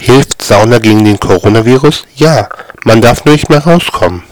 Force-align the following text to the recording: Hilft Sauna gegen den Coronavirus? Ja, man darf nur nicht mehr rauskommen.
Hilft 0.00 0.42
Sauna 0.42 0.78
gegen 0.78 1.04
den 1.04 1.18
Coronavirus? 1.18 2.06
Ja, 2.16 2.48
man 2.84 3.00
darf 3.00 3.24
nur 3.24 3.34
nicht 3.34 3.48
mehr 3.48 3.64
rauskommen. 3.64 4.22